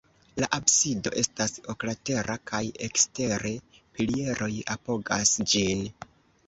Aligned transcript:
La 0.43 0.47
absido 0.59 1.11
estas 1.21 1.53
oklatera 1.75 2.39
kaj 2.53 2.63
ekstere 2.89 3.55
pilieroj 3.99 4.53
apogas 4.79 5.41
ĝin. 5.55 5.89